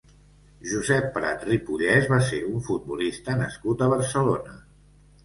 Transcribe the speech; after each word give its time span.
Josep 0.69 1.09
Prat 1.17 1.43
Ripollès 1.49 2.07
va 2.13 2.19
ser 2.29 2.39
un 2.53 2.63
futbolista 2.71 3.37
nascut 3.43 3.85
a 3.85 3.91
Barcelona. 3.93 4.57